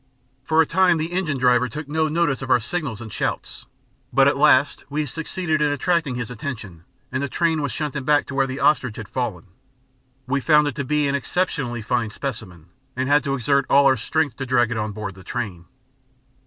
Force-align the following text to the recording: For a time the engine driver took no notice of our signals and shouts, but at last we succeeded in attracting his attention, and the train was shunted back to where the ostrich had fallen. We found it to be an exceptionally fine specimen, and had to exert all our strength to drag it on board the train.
For 0.43 0.63
a 0.63 0.65
time 0.65 0.97
the 0.97 1.11
engine 1.11 1.37
driver 1.37 1.69
took 1.69 1.87
no 1.87 2.07
notice 2.07 2.41
of 2.41 2.49
our 2.49 2.59
signals 2.59 3.01
and 3.01 3.13
shouts, 3.13 3.67
but 4.11 4.27
at 4.27 4.35
last 4.35 4.83
we 4.89 5.05
succeeded 5.05 5.61
in 5.61 5.71
attracting 5.71 6.15
his 6.15 6.31
attention, 6.31 6.85
and 7.11 7.21
the 7.21 7.29
train 7.29 7.61
was 7.61 7.71
shunted 7.71 8.03
back 8.03 8.25
to 8.25 8.33
where 8.33 8.47
the 8.47 8.59
ostrich 8.59 8.97
had 8.97 9.07
fallen. 9.07 9.45
We 10.25 10.41
found 10.41 10.67
it 10.67 10.73
to 10.73 10.83
be 10.83 11.07
an 11.07 11.13
exceptionally 11.13 11.83
fine 11.83 12.09
specimen, 12.09 12.69
and 12.95 13.09
had 13.09 13.23
to 13.25 13.35
exert 13.35 13.67
all 13.69 13.85
our 13.85 13.95
strength 13.95 14.37
to 14.37 14.45
drag 14.47 14.71
it 14.71 14.77
on 14.77 14.91
board 14.91 15.13
the 15.13 15.23
train. 15.23 15.65